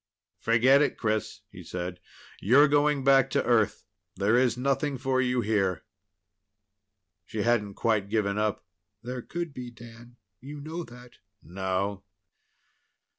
"Forget 0.39 0.81
it, 0.81 0.97
Chris," 0.97 1.41
he 1.51 1.61
said. 1.63 1.99
"You're 2.39 2.67
going 2.67 3.03
back 3.03 3.29
to 3.29 3.43
Earth. 3.45 3.85
There 4.15 4.35
is 4.35 4.57
nothing 4.57 4.97
for 4.97 5.21
you 5.21 5.41
here." 5.41 5.83
She 7.23 7.43
hadn't 7.43 7.75
quite 7.75 8.09
given 8.09 8.35
up. 8.39 8.65
"There 9.03 9.21
could 9.21 9.53
be, 9.53 9.69
Dan. 9.69 10.15
You 10.39 10.59
know 10.59 10.83
that." 10.85 11.19
"No. 11.43 12.01